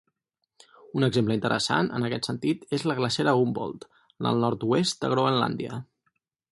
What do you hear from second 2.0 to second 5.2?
aquest sentit és la glacera Humboldt, en el nord-oest de